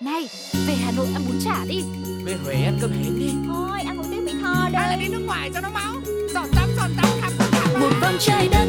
[0.00, 0.28] Này,
[0.66, 1.82] về Hà Nội ăn bún chả đi.
[2.24, 3.30] Về Huế ăn cơm hến đi.
[3.46, 5.94] Thôi ăn một tiếng Mỹ Tho Hay là đi nước ngoài cho nó máu.
[6.34, 8.66] Giọt tắm giọt tắm khắp tất cả Một vòng trái đất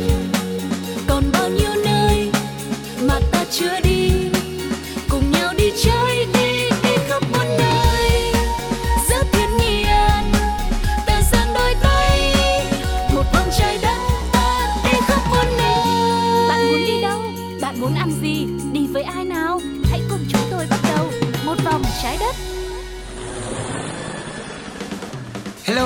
[1.08, 2.32] Còn bao nhiêu nơi
[3.08, 4.09] Mà ta chưa đi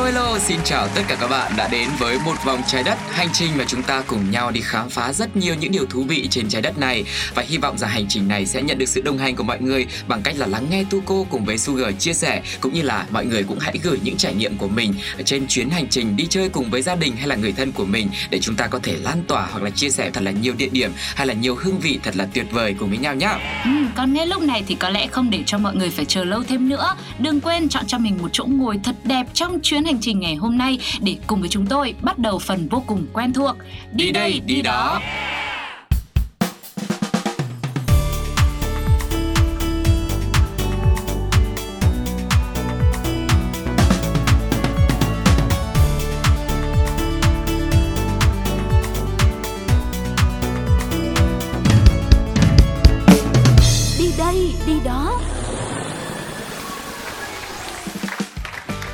[0.03, 2.97] Hello hello, xin chào tất cả các bạn đã đến với một vòng trái đất
[3.11, 6.03] hành trình mà chúng ta cùng nhau đi khám phá rất nhiều những điều thú
[6.03, 7.03] vị trên trái đất này
[7.35, 9.61] và hy vọng rằng hành trình này sẽ nhận được sự đồng hành của mọi
[9.61, 13.05] người bằng cách là lắng nghe Tuco cùng với Sugar chia sẻ cũng như là
[13.09, 14.93] mọi người cũng hãy gửi những trải nghiệm của mình
[15.25, 17.85] trên chuyến hành trình đi chơi cùng với gia đình hay là người thân của
[17.85, 20.53] mình để chúng ta có thể lan tỏa hoặc là chia sẻ thật là nhiều
[20.57, 23.29] địa điểm hay là nhiều hương vị thật là tuyệt vời cùng với nhau nhé.
[23.65, 26.23] Ừ, còn ngay lúc này thì có lẽ không để cho mọi người phải chờ
[26.23, 26.95] lâu thêm nữa.
[27.19, 30.35] Đừng quên chọn cho mình một chỗ ngồi thật đẹp trong chuyến hành trình ngày
[30.35, 33.55] hôm nay để cùng với chúng tôi bắt đầu phần vô cùng quen thuộc.
[33.91, 35.01] Đi đây, đi đó.
[53.99, 55.19] Đi đây, đi đó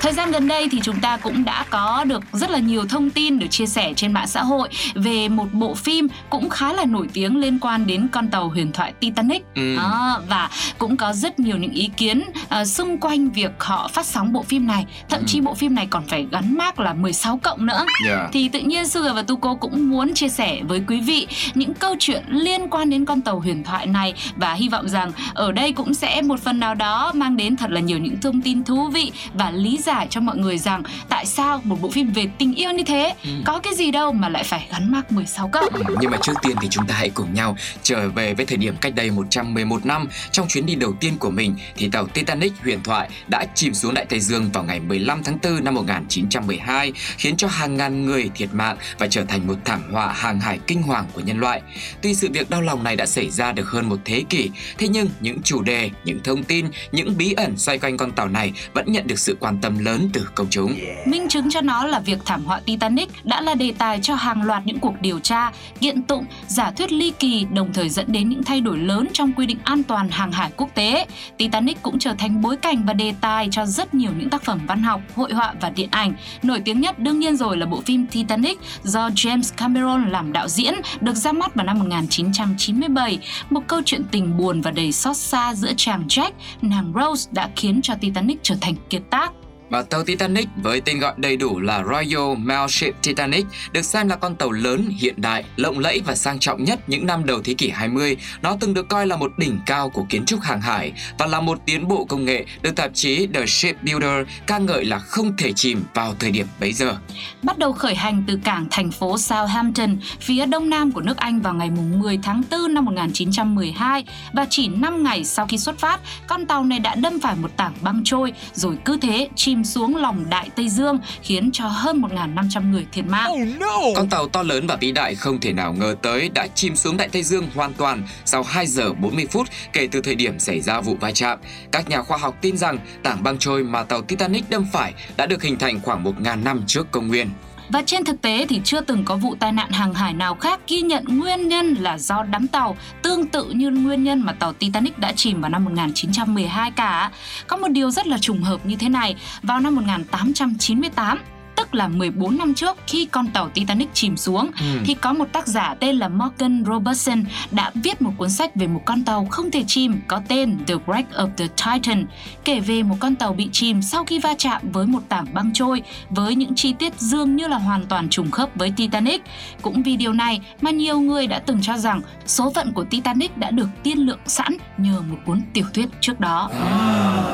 [0.10, 3.10] Thời gian gần đây thì chúng ta cũng đã có được rất là nhiều thông
[3.10, 6.86] tin được chia sẻ trên mạng xã hội về một bộ phim cũng khá là
[6.86, 9.44] nổi tiếng liên quan đến con tàu huyền thoại Titanic.
[9.56, 9.76] Ừ.
[9.76, 12.24] Đó, và cũng có rất nhiều những ý kiến
[12.62, 14.86] uh, xung quanh việc họ phát sóng bộ phim này.
[15.10, 15.26] Thậm Ừ.
[15.28, 17.86] chí bộ phim này còn phải gắn mác là 16 cộng nữa.
[18.08, 18.30] Yeah.
[18.34, 21.96] Thì tự nhiên Sugar và Tuko cũng muốn chia sẻ với quý vị những câu
[22.00, 25.72] chuyện liên quan đến con tàu huyền thoại này và hy vọng rằng ở đây
[25.72, 28.88] cũng sẽ một phần nào đó mang đến thật là nhiều những thông tin thú
[28.88, 32.56] vị và lý giải cho mọi người rằng tại sao một bộ phim về tình
[32.56, 33.30] yêu như thế Ừ.
[33.46, 35.74] có cái gì đâu mà lại phải gắn mác 16 cộng.
[35.74, 38.58] Ừ, Nhưng mà trước tiên thì chúng ta hãy cùng nhau trở về với thời
[38.58, 42.54] điểm cách đây 111 năm trong chuyến đi đầu tiên của mình thì tàu Titanic
[42.64, 46.94] huyền thoại đã chìm xuống Đại Tây Dương vào ngày 15 tháng 4 năm 1912
[47.18, 50.60] khiến cho hàng ngàn người thiệt mạng và trở thành một thảm họa hàng hải
[50.68, 51.62] kinh hoàng của nhân loại.
[52.02, 54.88] Tuy sự việc đau lòng này đã xảy ra được hơn một thế kỷ, thế
[54.88, 58.54] nhưng những chủ đề, những thông tin, những bí ẩn xoay quanh con tàu này
[58.74, 60.74] vẫn nhận được sự quan tâm lớn từ công chúng.
[61.06, 64.44] Minh chứng cho nó là việc thảm họa Titanic đã là đề tài cho hàng
[64.44, 68.30] loạt những cuộc điều tra, kiện tụng, giả thuyết ly kỳ đồng thời dẫn đến
[68.30, 71.06] những thay đổi lớn trong quy định an toàn hàng hải quốc tế.
[71.38, 74.60] Titanic cũng trở thành bối cảnh và đề tài cho rất nhiều những tác phẩm
[74.68, 76.14] văn học, hội họa và điện ảnh.
[76.44, 80.48] Nổi tiếng nhất đương nhiên rồi là bộ phim Titanic do James Cameron làm đạo
[80.48, 83.20] diễn, được ra mắt vào năm 1997.
[83.50, 87.50] Một câu chuyện tình buồn và đầy xót xa giữa chàng Jack, nàng Rose đã
[87.56, 89.32] khiến cho Titanic trở thành kiệt tác.
[89.70, 94.08] Và tàu Titanic với tên gọi đầy đủ là Royal Mail Ship Titanic được xem
[94.08, 97.42] là con tàu lớn, hiện đại, lộng lẫy và sang trọng nhất những năm đầu
[97.44, 98.18] thế kỷ 20.
[98.42, 101.42] Nó từng được coi là một đỉnh cao của kiến trúc hàng hải và là
[101.42, 105.54] một tiến bộ công nghệ được tạp chí The Shipbuilder ca ngợi là không thể
[105.56, 106.98] chìm vào thời điểm bấy giờ.
[107.44, 111.40] bắt đầu khởi hành từ cảng thành phố Southampton, phía đông nam của nước Anh
[111.40, 116.00] vào ngày 10 tháng 4 năm 1912 và chỉ 5 ngày sau khi xuất phát,
[116.28, 119.96] con tàu này đã đâm phải một tảng băng trôi rồi cứ thế chìm xuống
[119.96, 123.60] lòng Đại Tây Dương khiến cho hơn 1.500 người thiệt mạng.
[123.96, 126.98] Con tàu to lớn và vĩ đại không thể nào ngờ tới đã chìm xuống
[126.98, 130.62] Đại Tây Dương hoàn toàn sau 2 giờ 40 phút kể từ thời điểm xảy
[130.62, 131.40] ra vụ va chạm.
[131.72, 135.26] Các nhà khoa học tin rằng tảng băng trôi mà tàu Titanic đâm phải đã
[135.26, 137.30] được hình thành khoảng 1.000 năm trước công nguyên.
[137.70, 140.60] Và trên thực tế thì chưa từng có vụ tai nạn hàng hải nào khác
[140.68, 144.54] ghi nhận nguyên nhân là do đắm tàu tương tự như nguyên nhân mà tàu
[144.54, 147.12] Titanic đã chìm vào năm 1912 cả.
[147.48, 151.20] Có một điều rất là trùng hợp như thế này, vào năm 1898
[151.60, 154.66] tức là 14 năm trước khi con tàu Titanic chìm xuống Ừ.
[154.86, 158.68] thì có một tác giả tên là Morgan Robertson đã viết một cuốn sách về
[158.68, 162.06] một con tàu không thể chìm có tên The Wreck of the Titan
[162.44, 165.54] kể về một con tàu bị chìm sau khi va chạm với một tảng băng
[165.54, 169.22] trôi với những chi tiết dường như là hoàn toàn trùng khớp với Titanic.
[169.62, 173.38] Cũng vì điều này mà nhiều người đã từng cho rằng số phận của Titanic
[173.38, 176.50] đã được tiên lượng sẵn nhờ một cuốn tiểu thuyết trước đó.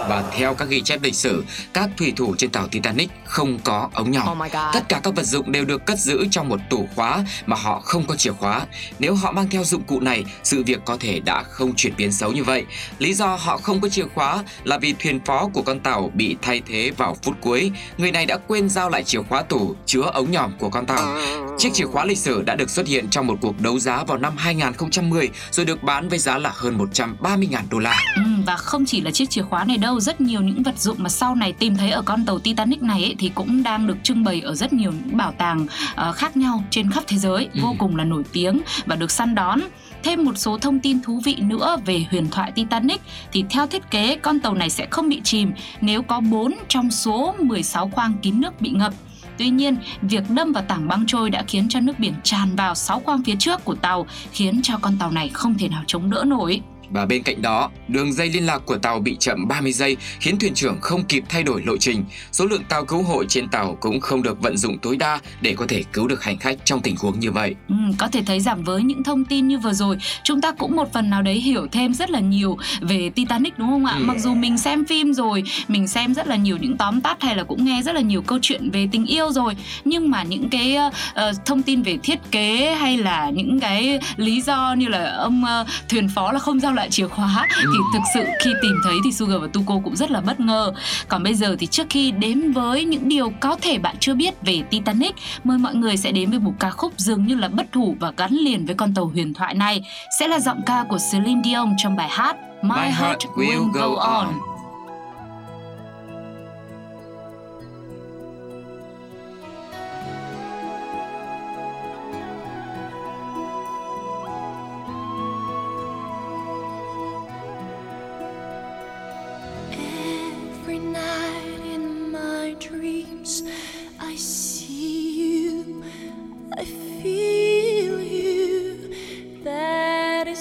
[0.10, 1.44] Và theo các ghi chép lịch sử,
[1.74, 4.42] các thủy thủ trên tàu Titanic không có ống nhòm.
[4.42, 7.56] Oh Tất cả các vật dụng đều được cất giữ trong một tủ khóa mà
[7.56, 8.66] họ không có chìa khóa.
[9.00, 12.12] Nếu họ mang theo dụng cụ này, sự việc có thể đã không chuyển biến
[12.12, 12.64] xấu như vậy.
[13.00, 16.36] Lý do họ không có chìa khóa là vì thuyền phó của con tàu bị
[16.42, 17.72] thay thế vào phút cuối.
[17.98, 21.18] Người này đã quên giao lại chìa khóa tủ chứa ống nhòm của con tàu.
[21.58, 24.18] Chiếc chìa khóa lịch sử đã được xuất hiện trong một cuộc đấu giá vào
[24.18, 28.04] năm 2010 rồi được bán với giá là hơn 130.000 đô la.
[28.16, 30.98] Ừ, và không chỉ là chiếc chìa khóa này đâu, rất nhiều những vật dụng
[31.00, 33.98] mà sau này tìm thấy ở con tàu Titanic này ấy, thì cũng đang được
[34.06, 35.68] trưng bày ở rất nhiều những bảo tàng
[36.10, 37.60] uh, khác nhau trên khắp thế giới, ừ.
[37.62, 39.60] vô cùng là nổi tiếng và được săn đón
[40.04, 43.92] thêm một số thông tin thú vị nữa về huyền thoại Titanic thì theo thiết
[43.92, 48.14] kế con tàu này sẽ không bị chìm nếu có 4 trong số 16 khoang
[48.22, 48.94] kín nước bị ngập.
[49.38, 52.76] Tuy nhiên, việc đâm vào tảng băng trôi đã khiến cho nước biển tràn vào
[52.76, 56.10] 6 khoang phía trước của tàu, khiến cho con tàu này không thể nào chống
[56.10, 56.62] đỡ nổi.
[56.90, 60.40] Và bên cạnh đó, đường dây liên lạc của tàu bị chậm 30 giây khiến
[60.40, 62.06] thuyền trưởng không kịp thay đổi lộ trình.
[62.32, 65.56] Số lượng tàu cứu hộ trên tàu cũng không được vận dụng tối đa để
[65.58, 67.56] có thể cứu được hành khách trong tình huống như vậy.
[67.70, 70.76] Ừ, có thể thấy rằng với những thông tin như vừa rồi, chúng ta cũng
[70.76, 73.96] một phần nào đấy hiểu thêm rất là nhiều về Titanic đúng không ạ?
[74.00, 74.04] Ừ.
[74.06, 77.36] Mặc dù mình xem phim rồi, mình xem rất là nhiều những tóm tắt hay
[77.36, 79.56] là cũng nghe rất là nhiều câu chuyện về tình yêu rồi,
[79.86, 84.42] nhưng mà những cái uh, thông tin về thiết kế hay là những cái lý
[84.42, 87.74] do như là ông uh, thuyền phó là không giao lại chìa khóa ừ.
[87.74, 90.74] thì thực sự khi tìm thấy thì Sugar và Tuko cũng rất là bất ngờ.
[91.08, 94.34] Còn bây giờ thì trước khi đến với những điều có thể bạn chưa biết
[94.42, 97.66] về Titanic, mời mọi người sẽ đến với một ca khúc dường như là bất
[97.74, 99.82] hủ và gắn liền với con tàu huyền thoại này
[100.20, 103.96] sẽ là giọng ca của Celine Dion trong bài hát My, My Heart Will Go
[103.96, 104.26] On.
[104.26, 104.55] on.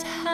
[0.02, 0.33] high.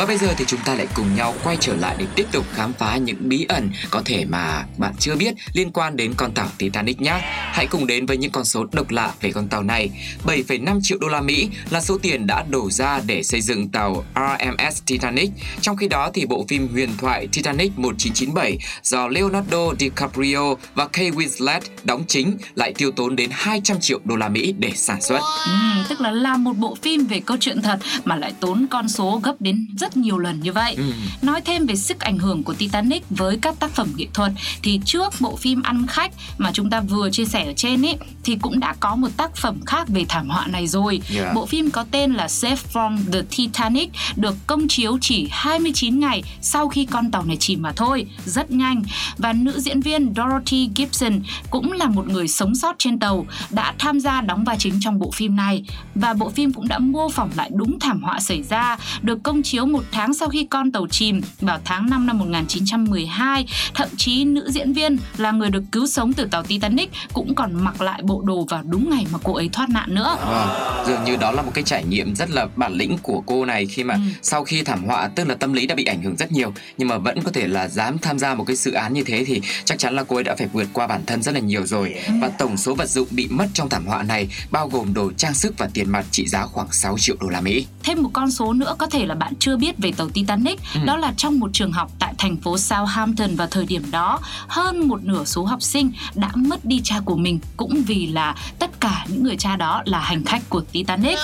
[0.00, 2.46] Và bây giờ thì chúng ta lại cùng nhau quay trở lại để tiếp tục
[2.52, 6.32] khám phá những bí ẩn có thể mà bạn chưa biết liên quan đến con
[6.32, 7.20] tàu Titanic nhé.
[7.52, 9.90] Hãy cùng đến với những con số độc lạ về con tàu này.
[10.24, 14.04] 7,5 triệu đô la Mỹ là số tiền đã đổ ra để xây dựng tàu
[14.14, 15.30] RMS Titanic.
[15.60, 21.10] Trong khi đó thì bộ phim huyền thoại Titanic 1997 do Leonardo DiCaprio và Kate
[21.10, 25.20] Winslet đóng chính lại tiêu tốn đến 200 triệu đô la Mỹ để sản xuất.
[25.46, 25.52] Ừ,
[25.88, 29.20] tức là làm một bộ phim về câu chuyện thật mà lại tốn con số
[29.24, 30.74] gấp đến rất nhiều lần như vậy.
[30.76, 30.92] Ừ.
[31.22, 34.32] Nói thêm về sức ảnh hưởng của Titanic với các tác phẩm nghệ thuật
[34.62, 37.96] thì trước bộ phim ăn khách mà chúng ta vừa chia sẻ ở trên ấy
[38.24, 41.00] thì cũng đã có một tác phẩm khác về thảm họa này rồi.
[41.16, 41.34] Yeah.
[41.34, 46.22] Bộ phim có tên là Save from the Titanic được công chiếu chỉ 29 ngày
[46.40, 48.82] sau khi con tàu này chìm mà thôi, rất nhanh.
[49.18, 51.20] Và nữ diễn viên Dorothy Gibson
[51.50, 54.98] cũng là một người sống sót trên tàu đã tham gia đóng vai chính trong
[54.98, 58.42] bộ phim này và bộ phim cũng đã mô phỏng lại đúng thảm họa xảy
[58.42, 62.18] ra, được công chiếu một tháng sau khi con tàu chìm vào tháng 5 năm
[62.18, 63.46] 1912.
[63.74, 67.64] Thậm chí nữ diễn viên là người được cứu sống từ tàu Titanic cũng còn
[67.64, 70.16] mặc lại bộ đồ vào đúng ngày mà cô ấy thoát nạn nữa.
[70.26, 70.48] Vâng,
[70.86, 73.66] dường như đó là một cái trải nghiệm rất là bản lĩnh của cô này
[73.66, 74.00] khi mà Ừ.
[74.22, 76.88] sau khi thảm họa tức là tâm lý đã bị ảnh hưởng rất nhiều nhưng
[76.88, 79.40] mà vẫn có thể là dám tham gia một cái dự án như thế thì
[79.64, 81.94] chắc chắn là cô ấy đã phải vượt qua bản thân rất là nhiều rồi
[82.20, 85.34] và tổng số vật dụng bị mất trong thảm họa này bao gồm đồ trang
[85.34, 87.66] sức và tiền mặt trị giá khoảng 6 triệu đô la Mỹ.
[87.82, 90.80] Thêm một con số nữa có thể là bạn chưa biết về tàu Titanic, Ừ.
[90.84, 94.88] đó là trong một trường học tại thành phố Southampton vào thời điểm đó, hơn
[94.88, 98.80] một nửa số học sinh đã mất đi cha của mình cũng vì là tất
[98.80, 101.18] cả những người cha đó là hành khách của Titanic.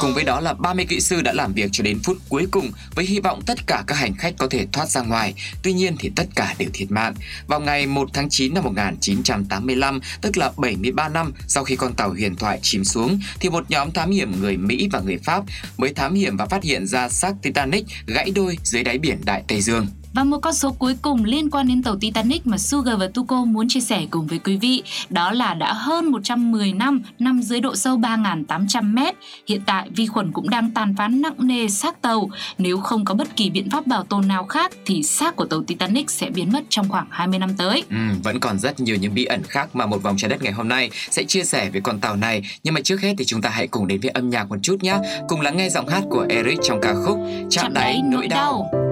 [0.00, 2.70] Cùng với đó là 30 kỹ sư đã làm việc cho đến phút cuối cùng
[2.94, 5.34] với hy vọng tất cả các hành khách có thể thoát ra ngoài.
[5.62, 7.14] Tuy nhiên thì tất cả đều thiệt mạng.
[7.46, 12.10] Vào ngày 1 tháng 9 năm 1985, tức là 73 năm sau khi con tàu
[12.10, 15.42] huyền thoại chìm xuống, thì một nhóm thám hiểm người Mỹ và người Pháp
[15.78, 19.42] mới thám hiểm và phát hiện ra xác Titanic gãy đôi dưới đáy biển Đại
[19.48, 19.86] Tây Dương.
[20.14, 23.44] Và một con số cuối cùng liên quan đến tàu Titanic mà Sugar và Tuko
[23.44, 27.60] muốn chia sẻ cùng với quý vị đó là đã hơn 110 năm nằm dưới
[27.60, 29.14] độ sâu 3.800 mét.
[29.48, 32.30] Hiện tại vi khuẩn cũng đang tàn phá nặng nề xác tàu.
[32.58, 35.62] Nếu không có bất kỳ biện pháp bảo tồn nào khác thì xác của tàu
[35.62, 37.84] Titanic sẽ biến mất trong khoảng 20 năm tới.
[37.90, 40.52] Ừ, vẫn còn rất nhiều những bí ẩn khác mà một vòng trái đất ngày
[40.52, 42.42] hôm nay sẽ chia sẻ về con tàu này.
[42.62, 44.82] Nhưng mà trước hết thì chúng ta hãy cùng đến với âm nhạc một chút
[44.82, 44.98] nhé.
[45.28, 47.18] Cùng lắng nghe giọng hát của Eric trong ca khúc
[47.50, 48.91] Chạm đáy nỗi đau.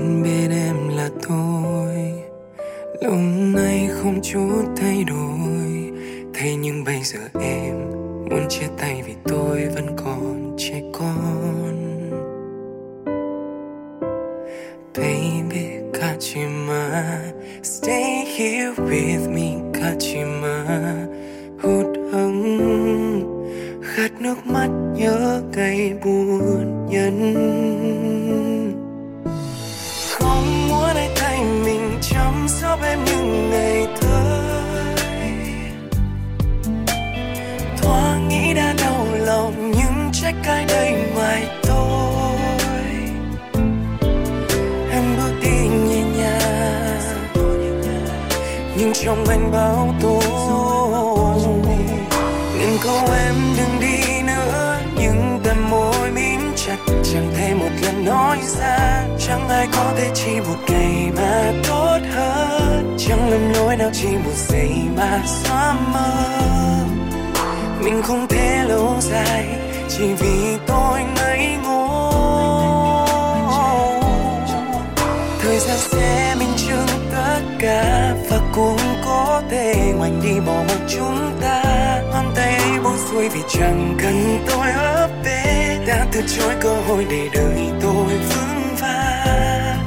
[0.00, 2.12] Vẫn bên em là tôi.
[3.00, 3.14] Lâu
[3.54, 5.92] nay không chút thay đổi.
[6.34, 7.74] Thế nhưng bây giờ em
[8.30, 11.76] muốn chia tay vì tôi vẫn còn trẻ con.
[14.96, 17.18] Baby Kachima
[17.62, 19.49] stay here with me.
[49.04, 50.20] Trong anh bao tố
[52.58, 58.04] ngừng câu em đừng đi nữa nhưng tầm môi mím chặt, chẳng thể một lần
[58.04, 59.04] nói ra.
[59.18, 62.96] Chẳng ai có thể chỉ một ngày mà tốt hơn.
[62.98, 66.10] Chẳng lầm lỗi nào chỉ một giây mà xóa mơ.
[67.80, 69.46] Mình không thể lâu dài,
[69.88, 71.86] chỉ vì tôi ngây ngô.
[75.42, 76.99] Thời gian sẽ minh chứng
[77.60, 81.62] cả và cũng có thể ngoảnh đi bỏ mặc chúng ta.
[82.12, 86.74] Ngón tay ấy buông xuôi vì chẳng cần tôi ở bên đã từ chối cơ
[86.74, 89.78] hội để đời tôi vững vàng.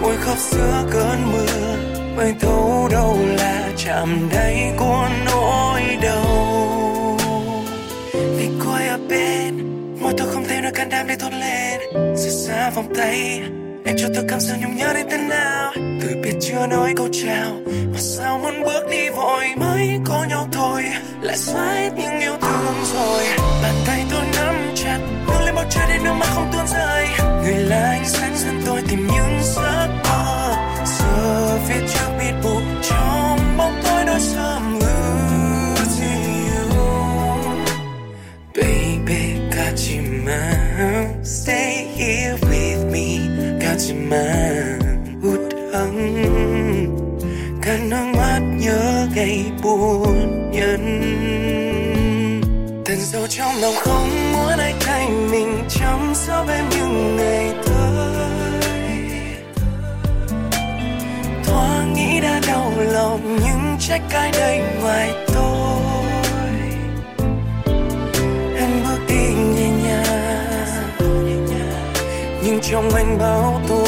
[0.00, 1.76] Môi khóc giữa cơn mưa
[2.16, 7.18] mới thấu đâu là chạm đáy của nỗi đau.
[8.12, 9.54] Vì cô ở bên
[10.00, 11.80] môi tôi không thể nói can đảm để thốt lên.
[11.94, 13.42] Rời xa vòng tay
[13.86, 15.72] em cho tôi cảm giác nhung nhớ đến tên nào?
[15.76, 17.50] Từ biết chưa nói câu chào.
[17.66, 19.44] Mà sao muốn bước đi vội?
[19.56, 20.84] Mới có nhau thôi.
[21.20, 23.24] Lại xóa hết những yêu thương rồi.
[23.62, 24.98] Bàn tay tôi nắm chặt.
[25.28, 27.06] Đưa lên bầu trời để nước mắt không tuôn rơi.
[27.42, 30.54] Người là ánh sáng dẫn tôi tìm những giấc mơ.
[30.84, 34.55] Giờ phía trước biết buộc trong bóng tối đôi sao.
[49.26, 50.82] Hay buồn nhân.
[52.84, 58.16] Tình sâu trong lòng không muốn ai thay mình, chăm sóc em những ngày tới.
[61.44, 66.12] Thoáng nghĩ đã đau lòng, nhưng trách cái đây ngoài tôi?
[68.56, 70.90] Em bước đi nhẹ nhàng,
[72.44, 73.84] nhưng trong anh bao tố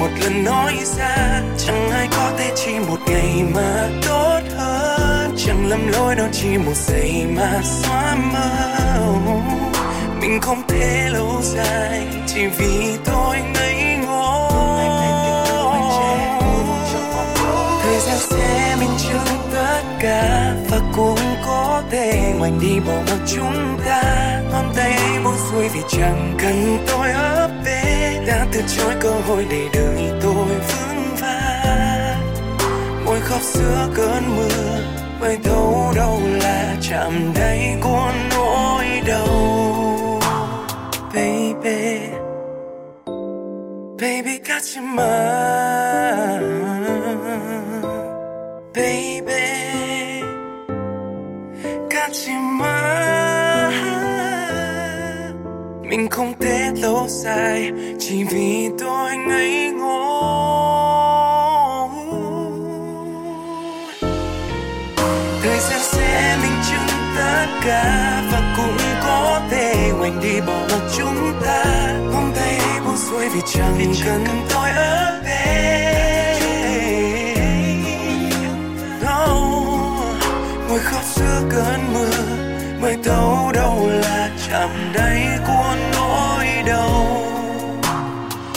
[0.00, 5.34] một lần nói ra, chẳng ai có thể chỉ một ngày mà tốt hơn.
[5.36, 8.50] Chẳng lầm lỗi đâu, chỉ một giây mà xóa mơ.
[10.20, 14.50] Mình không thể lâu dài, chỉ vì tôi ngây ngô.
[17.82, 21.29] Thời gian sẽ minh chứng tất cả và cũng
[21.90, 24.02] thế ngoảnh đi bỏ mặc chúng ta.
[24.52, 29.46] Ngón tay buông xuôi vì chẳng cần tôi ấp về đã từ chối cơ hội
[29.50, 32.34] để đời tôi vững vàng.
[33.04, 34.80] Môi khóc giữa cơn mưa
[35.20, 40.20] mới thấu đâu là chạm đáy của nỗi đau.
[41.14, 41.98] Baby
[44.00, 45.00] baby catch your mind
[48.74, 49.59] baby.
[52.09, 53.71] 가지마
[55.81, 60.05] mình không thể lâu dài chỉ vì tôi ngây ngô
[65.43, 70.81] thời gian sẽ minh chứng tất cả và cũng có thể ngoảnh đi bỏ mặc
[70.97, 71.63] chúng ta
[72.11, 75.18] ngón tay buông xuôi vì chẳng cần tôi ở
[81.50, 82.10] cơn mưa,
[82.80, 87.16] mới thấu đâu là chạm đáy của nỗi đau.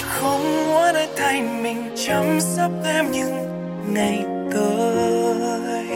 [0.02, 3.48] Không muốn ai thay mình chăm sóc em những
[3.94, 5.88] ngày tới.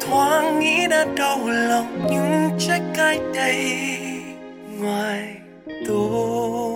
[0.00, 3.78] Thoáng nghĩ đã đau lòng nhưng trách cái đây
[4.78, 5.36] ngoài
[5.86, 6.69] tôi.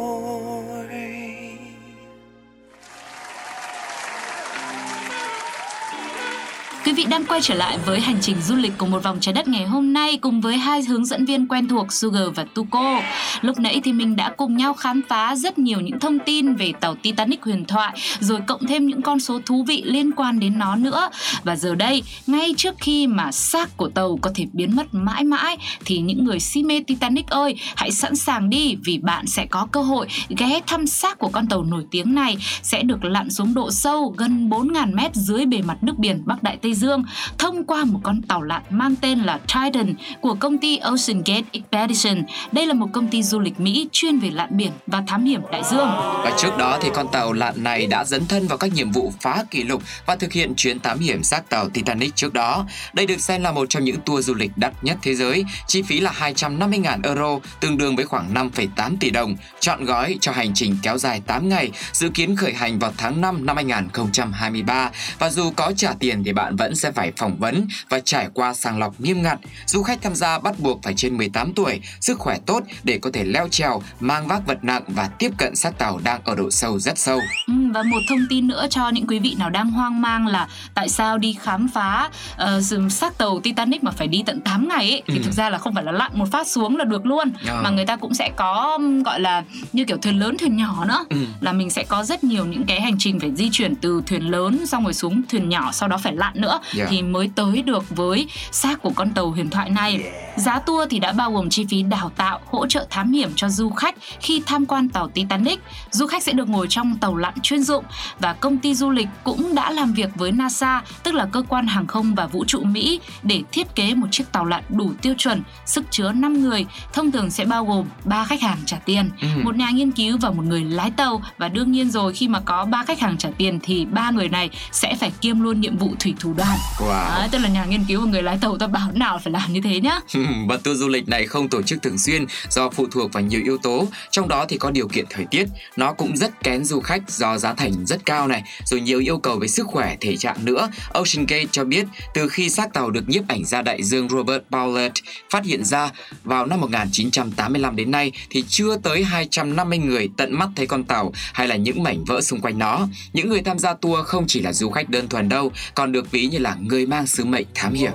[7.14, 9.64] Đang quay trở lại với hành trình du lịch của một vòng trái đất ngày
[9.64, 13.00] hôm nay cùng với hai hướng dẫn viên quen thuộc Sugar và Tuko.
[13.40, 16.72] Lúc nãy thì mình đã cùng nhau khám phá rất nhiều những thông tin về
[16.80, 20.58] tàu Titanic huyền thoại rồi cộng thêm những con số thú vị liên quan đến
[20.58, 21.10] nó nữa.
[21.44, 25.24] Và giờ đây, ngay trước khi mà xác của tàu có thể biến mất mãi
[25.24, 29.46] mãi thì những người si mê Titanic ơi, hãy sẵn sàng đi vì bạn sẽ
[29.46, 33.30] có cơ hội ghé thăm xác của con tàu nổi tiếng này sẽ được lặn
[33.30, 37.03] xuống độ sâu gần 4.000 mét dưới bề mặt nước biển Bắc Đại Tây Dương
[37.38, 41.42] thông qua một con tàu lặn mang tên là Titan của công ty Ocean Gate
[41.52, 42.22] Expedition.
[42.52, 45.40] Đây là một công ty du lịch Mỹ chuyên về lặn biển và thám hiểm
[45.52, 45.88] đại dương.
[46.24, 49.12] Và trước đó thì con tàu lặn này đã dấn thân vào các nhiệm vụ
[49.20, 52.66] phá kỷ lục và thực hiện chuyến thám hiểm xác tàu Titanic trước đó.
[52.92, 55.82] Đây được xem là một trong những tour du lịch đắt nhất thế giới, chi
[55.82, 60.54] phí là 250.000 euro, tương đương với khoảng 5,8 tỷ đồng, chọn gói cho hành
[60.54, 64.90] trình kéo dài 8 ngày, dự kiến khởi hành vào tháng 5 năm 2023.
[65.18, 68.54] Và dù có trả tiền thì bạn vẫn sẽ phải phỏng vấn và trải qua
[68.54, 69.38] sàng lọc nghiêm ngặt.
[69.66, 73.10] Du khách tham gia bắt buộc phải trên 18 tuổi, sức khỏe tốt để có
[73.12, 76.50] thể leo trèo, mang vác vật nặng và tiếp cận xác tàu đang ở độ
[76.50, 77.20] sâu rất sâu.
[77.46, 80.48] Ừ, và một thông tin nữa cho những quý vị nào đang hoang mang là
[80.74, 82.10] tại sao đi khám phá
[82.56, 85.22] uh, xác tàu Titanic mà phải đi tận 8 ngày ấy, thì Ừ.
[85.24, 87.60] thực ra là không phải là lặn một phát xuống là được luôn Ờ.
[87.62, 89.42] mà người ta cũng sẽ có gọi là
[89.72, 91.16] như kiểu thuyền lớn thuyền nhỏ nữa Ừ.
[91.40, 94.30] là mình sẽ có rất nhiều những cái hành trình phải di chuyển từ thuyền
[94.30, 96.88] lớn xong rồi xuống thuyền nhỏ sau đó phải lặn nữa Yeah.
[96.90, 100.02] thì mới tới được với xác của con tàu huyền thoại này.
[100.36, 103.48] Giá tour thì đã bao gồm chi phí đào tạo, hỗ trợ thám hiểm cho
[103.48, 105.60] du khách khi tham quan tàu Titanic.
[105.90, 107.84] Du khách sẽ được ngồi trong tàu lặn chuyên dụng
[108.18, 111.66] và công ty du lịch cũng đã làm việc với NASA, tức là cơ quan
[111.66, 115.14] hàng không và vũ trụ Mỹ để thiết kế một chiếc tàu lặn đủ tiêu
[115.18, 119.10] chuẩn, sức chứa 5 người, thông thường sẽ bao gồm 3 khách hàng trả tiền,
[119.20, 119.26] Ừ.
[119.42, 122.40] một nhà nghiên cứu và một người lái tàu và đương nhiên rồi khi mà
[122.40, 125.76] có ba khách hàng trả tiền thì ba người này sẽ phải kiêm luôn nhiệm
[125.76, 126.58] vụ thủy thủ đoàn.
[126.78, 127.18] Wow.
[127.18, 129.52] Đấy, tức là nhà nghiên cứu và người lái tàu ta bảo nào phải làm
[129.52, 130.00] như thế nhá.
[130.48, 133.40] và tour du lịch này không tổ chức thường xuyên do phụ thuộc vào nhiều
[133.44, 135.44] yếu tố, trong đó thì có điều kiện thời tiết,
[135.76, 139.18] nó cũng rất kén du khách do giá thành rất cao này, rồi nhiều yêu
[139.18, 140.70] cầu về sức khỏe, thể trạng nữa.
[140.92, 144.42] Ocean Gate cho biết từ khi xác tàu được nhiếp ảnh gia đại dương Robert
[144.50, 144.90] Bowlett
[145.30, 145.90] phát hiện ra
[146.24, 151.12] vào năm 1985 đến nay thì chưa tới 250 người tận mắt thấy con tàu
[151.32, 152.88] hay là những mảnh vỡ xung quanh nó.
[153.12, 156.10] Những người tham gia tour không chỉ là du khách đơn thuần đâu, còn được
[156.10, 157.92] ví như là là người mang sứ mệnh thám hiểm.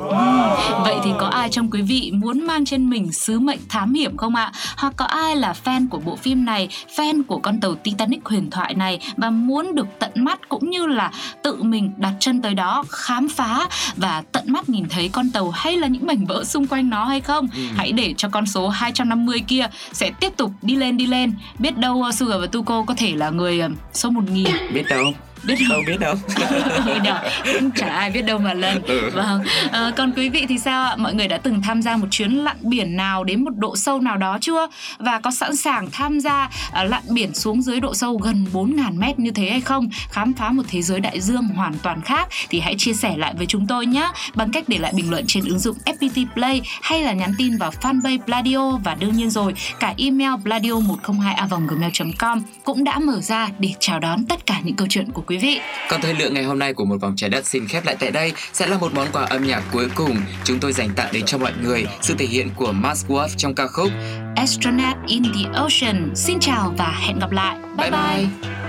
[0.83, 4.17] Vậy thì có ai trong quý vị muốn mang trên mình sứ mệnh thám hiểm
[4.17, 4.51] không ạ?
[4.77, 8.49] Hoặc có ai là fan của bộ phim này, fan của con tàu Titanic huyền
[8.49, 11.11] thoại này và muốn được tận mắt cũng như là
[11.43, 15.49] tự mình đặt chân tới đó khám phá và tận mắt nhìn thấy con tàu
[15.49, 17.47] hay là những mảnh vỡ xung quanh nó hay không?
[17.55, 17.61] Ừ.
[17.75, 21.33] Hãy để cho con số 250 kia sẽ tiếp tục đi lên đi lên.
[21.59, 24.45] Biết đâu Sugar và Tuko có thể là người ờ, số 1000.
[24.73, 26.15] Biết đâu biết đâu đâu.
[26.85, 27.17] Biết đâu.
[27.53, 29.09] Cũng chả ai biết đâu mà lần ừ.
[29.13, 29.43] vâng.
[29.71, 30.95] À, còn quý vị thì sao ạ?
[30.95, 33.99] Mọi người đã từng tham gia một chuyến lặn biển nào đến một độ sâu
[33.99, 34.67] nào đó chưa?
[34.97, 38.99] Và có sẵn sàng tham gia uh, lặn biển xuống dưới độ sâu gần 4.000
[38.99, 39.89] mét như thế hay không?
[40.11, 43.33] Khám phá một thế giới đại dương hoàn toàn khác thì hãy chia sẻ lại
[43.37, 44.11] với chúng tôi nhé.
[44.35, 47.57] Bằng cách để lại bình luận trên ứng dụng FPT Play hay là nhắn tin
[47.57, 52.99] vào fanpage Pladio và đương nhiên rồi cả email pladio 102 gmail com cũng đã
[52.99, 55.59] mở ra để chào đón tất cả những câu chuyện của quý vị.
[55.89, 58.11] Còn thời lượng ngày hôm nay của một vòng trái đất xin khép lại tại
[58.11, 61.23] đây sẽ là một món quà âm nhạc cuối cùng chúng tôi dành tặng đến
[61.25, 63.91] cho mọi người sự thể hiện của Max Wolf trong ca khúc
[64.35, 66.11] Astronaut in the Ocean.
[66.15, 67.57] Xin chào và hẹn gặp lại.
[67.77, 68.27] Bye bye.
[68.41, 68.68] bye.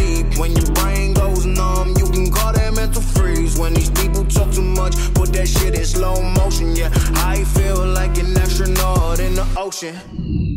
[0.41, 1.89] when your brain goes numb?
[1.99, 4.95] You can call that mental freeze when these people talk too much.
[5.13, 6.75] Put that shit in slow motion.
[6.75, 6.89] Yeah,
[7.31, 10.50] I feel like an astronaut in the ocean.